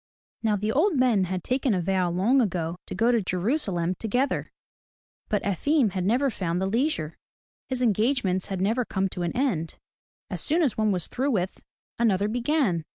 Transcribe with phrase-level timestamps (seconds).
[0.41, 4.49] Now the old men had taken a vow long ago to go to Jerusalem together,
[5.29, 7.19] but Efim had never found the leisure,—
[7.69, 9.75] his engagements had never come to an end.
[10.31, 11.63] As soon as one was through with,
[11.99, 12.83] another began.